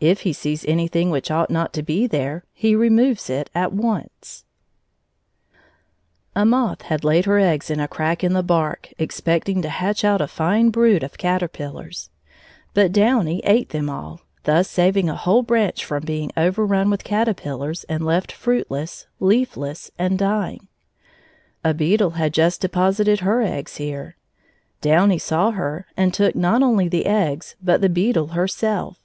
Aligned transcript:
If 0.00 0.20
he 0.20 0.32
sees 0.32 0.64
anything 0.64 1.10
which 1.10 1.28
ought 1.28 1.50
not 1.50 1.72
to 1.72 1.82
be 1.82 2.06
there, 2.06 2.44
he 2.52 2.76
removes 2.76 3.28
it 3.28 3.50
at 3.52 3.72
once. 3.72 4.44
A 6.36 6.46
moth 6.46 6.82
had 6.82 7.02
laid 7.02 7.24
her 7.24 7.40
eggs 7.40 7.68
in 7.68 7.80
a 7.80 7.88
crack 7.88 8.22
in 8.22 8.32
the 8.32 8.44
bark, 8.44 8.92
expecting 8.96 9.60
to 9.62 9.68
hatch 9.68 10.04
out 10.04 10.20
a 10.20 10.28
fine 10.28 10.70
brood 10.70 11.02
of 11.02 11.18
caterpillars: 11.18 12.10
but 12.74 12.92
Downy 12.92 13.40
ate 13.42 13.70
them 13.70 13.90
all, 13.90 14.20
thus 14.44 14.70
saving 14.70 15.08
a 15.08 15.16
whole 15.16 15.42
branch 15.42 15.84
from 15.84 16.04
being 16.04 16.30
overrun 16.36 16.90
with 16.90 17.02
caterpillars 17.02 17.82
and 17.88 18.06
left 18.06 18.30
fruitless, 18.30 19.08
leafless, 19.18 19.90
and 19.98 20.16
dying. 20.16 20.68
A 21.64 21.74
beetle 21.74 22.10
had 22.10 22.32
just 22.32 22.60
deposited 22.60 23.18
her 23.18 23.42
eggs 23.42 23.78
here. 23.78 24.16
Downy 24.80 25.18
saw 25.18 25.50
her, 25.50 25.86
and 25.96 26.14
took 26.14 26.36
not 26.36 26.62
only 26.62 26.86
the 26.86 27.04
eggs 27.06 27.56
but 27.60 27.80
the 27.80 27.88
beetle 27.88 28.28
herself. 28.28 28.98